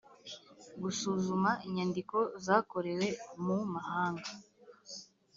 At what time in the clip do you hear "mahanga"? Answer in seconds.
3.73-4.29